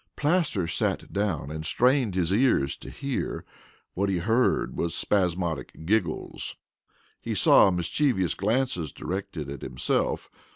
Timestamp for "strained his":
1.63-2.33